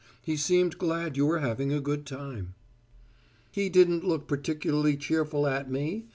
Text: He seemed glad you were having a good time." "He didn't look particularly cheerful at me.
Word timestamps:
He 0.23 0.35
seemed 0.35 0.79
glad 0.79 1.15
you 1.15 1.27
were 1.27 1.41
having 1.41 1.71
a 1.71 1.79
good 1.79 2.07
time." 2.07 2.55
"He 3.51 3.69
didn't 3.69 4.03
look 4.03 4.25
particularly 4.27 4.97
cheerful 4.97 5.45
at 5.45 5.69
me. 5.69 6.07